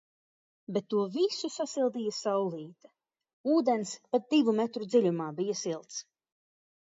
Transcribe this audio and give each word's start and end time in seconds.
Bet 0.77 0.85
to 0.93 1.01
visu 1.15 1.49
sasildīja 1.55 2.13
Saulīte. 2.19 2.89
Ūdens 3.57 3.93
pat 4.15 4.25
divu 4.33 4.57
metru 4.61 4.87
dziļumā 4.95 5.27
bija 5.43 5.59
silts. 5.63 6.01